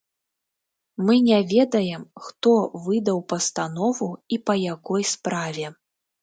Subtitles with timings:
[1.05, 2.53] Мы не ведаем, хто
[2.87, 5.65] выдаў пастанову і па якой справе.